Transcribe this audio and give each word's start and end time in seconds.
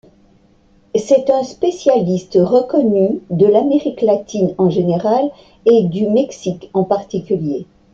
C'est 0.95 1.29
un 1.29 1.43
spécialiste 1.43 2.35
reconnu 2.41 3.21
de 3.29 3.45
l'Amérique 3.45 4.01
latine 4.01 4.55
en 4.57 4.67
général 4.71 5.29
et 5.67 5.83
du 5.83 6.07
Mexique 6.07 6.71
en 6.73 6.83
particulier. 6.85 7.67